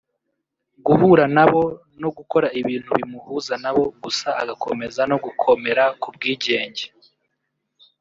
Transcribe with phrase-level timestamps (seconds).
[0.85, 1.61] guhura nabo
[2.01, 6.85] no gukora ibintu bimuhuza nabo gusa agakomeza no gukomera ku bwigenge